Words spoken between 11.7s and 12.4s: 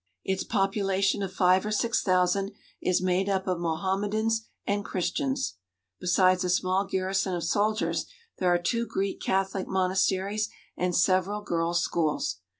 schools.